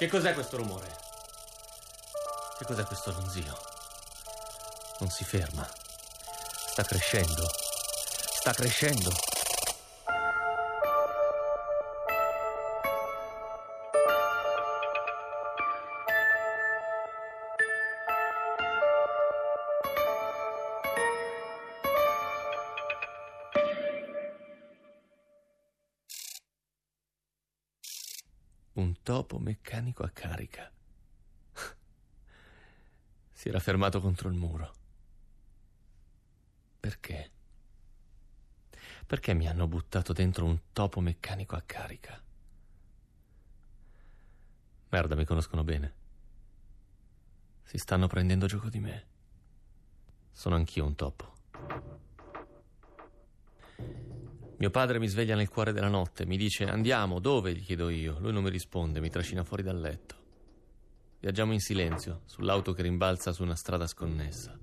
[0.00, 0.96] Che cos'è questo rumore?
[2.56, 3.54] Che cos'è questo ronzio?
[5.00, 5.68] Non si ferma.
[6.70, 7.44] Sta crescendo.
[8.38, 9.10] Sta crescendo.
[28.72, 30.70] Un topo meccanico a carica.
[33.32, 34.74] Si era fermato contro il muro.
[36.78, 37.30] Perché?
[39.06, 42.22] Perché mi hanno buttato dentro un topo meccanico a carica?
[44.90, 45.94] Merda, mi conoscono bene.
[47.64, 49.06] Si stanno prendendo gioco di me.
[50.32, 51.29] Sono anch'io un topo.
[54.60, 57.54] Mio padre mi sveglia nel cuore della notte, mi dice andiamo, dove?
[57.54, 58.18] gli chiedo io.
[58.20, 60.16] Lui non mi risponde, mi trascina fuori dal letto.
[61.18, 64.58] Viaggiamo in silenzio, sull'auto che rimbalza su una strada sconnessa.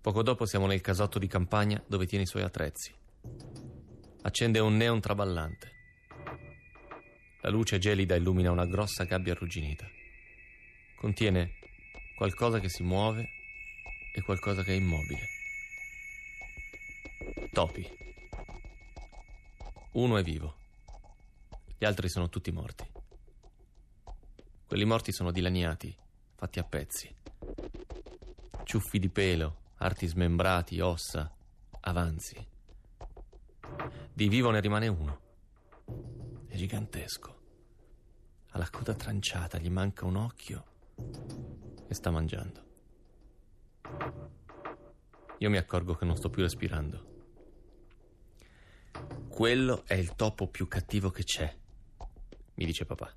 [0.00, 2.92] Poco dopo siamo nel casotto di campagna dove tiene i suoi attrezzi.
[4.22, 5.70] Accende un neon traballante.
[7.42, 9.88] La luce gelida illumina una grossa gabbia arrugginita.
[10.96, 11.52] Contiene
[12.16, 13.24] qualcosa che si muove
[14.12, 15.28] e qualcosa che è immobile.
[17.52, 18.02] Topi.
[19.94, 20.56] Uno è vivo.
[21.78, 22.84] Gli altri sono tutti morti.
[24.66, 25.96] Quelli morti sono dilaniati,
[26.34, 27.14] fatti a pezzi.
[28.64, 31.32] Ciuffi di pelo, arti smembrati, ossa,
[31.82, 32.44] avanzi.
[34.12, 35.20] Di vivo ne rimane uno.
[36.48, 37.42] È gigantesco.
[38.50, 40.64] Ha la coda tranciata, gli manca un occhio
[41.86, 42.64] e sta mangiando.
[45.38, 47.13] Io mi accorgo che non sto più respirando.
[49.34, 51.52] Quello è il topo più cattivo che c'è,
[52.54, 53.12] mi dice papà.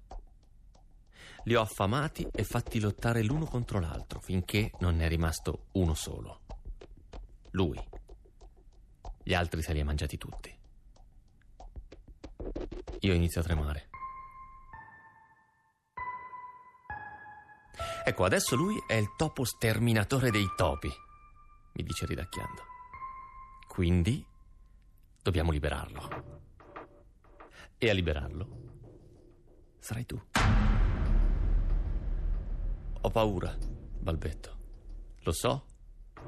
[1.44, 5.94] Li ho affamati e fatti lottare l'uno contro l'altro finché non ne è rimasto uno
[5.94, 6.42] solo.
[7.52, 7.80] Lui.
[9.22, 10.60] Gli altri se li ha mangiati tutti.
[13.02, 13.90] Io inizio a tremare.
[18.06, 20.90] Ecco, adesso lui è il topo sterminatore dei topi,
[21.74, 22.64] mi dice ridacchiando.
[23.68, 24.26] Quindi
[25.28, 26.46] Dobbiamo liberarlo.
[27.78, 28.48] E a liberarlo
[29.78, 30.18] sarai tu.
[33.02, 34.58] Ho paura, balbetto.
[35.24, 35.66] Lo so,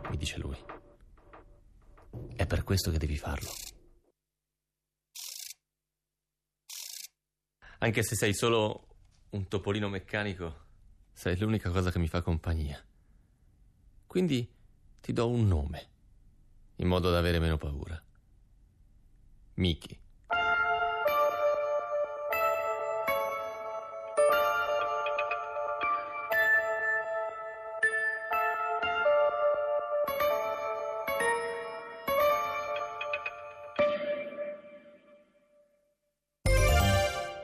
[0.10, 0.58] mi dice lui.
[2.36, 3.50] È per questo che devi farlo.
[7.78, 8.88] Anche se sei solo
[9.30, 10.66] un topolino meccanico,
[11.14, 12.86] sei l'unica cosa che mi fa compagnia.
[14.06, 14.46] Quindi
[15.00, 15.90] ti do un nome,
[16.76, 18.04] in modo da avere meno paura.
[19.60, 20.00] Микки.